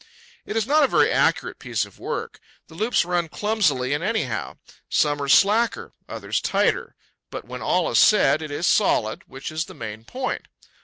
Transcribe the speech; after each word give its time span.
It 0.47 0.57
is 0.57 0.65
not 0.65 0.81
a 0.83 0.87
very 0.87 1.11
accurate 1.11 1.59
piece 1.59 1.85
of 1.85 1.99
work. 1.99 2.39
The 2.69 2.73
loops 2.73 3.05
run 3.05 3.29
clumsily 3.29 3.93
and 3.93 4.03
anyhow: 4.03 4.57
some 4.89 5.21
are 5.21 5.27
slacker, 5.27 5.93
others 6.09 6.41
tighter; 6.41 6.95
but, 7.29 7.45
when 7.45 7.61
all 7.61 7.87
is 7.91 7.99
said, 7.99 8.41
it 8.41 8.49
is 8.49 8.65
solid, 8.65 9.21
which 9.27 9.51
is 9.51 9.65
the 9.65 9.75
main 9.75 10.03
point. 10.03 10.47